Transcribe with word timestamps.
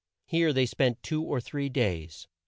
Here 0.25 0.51
they 0.51 0.65
spent 0.65 1.03
two 1.03 1.21
or 1.23 1.39
three 1.39 1.69
days. 1.69 2.25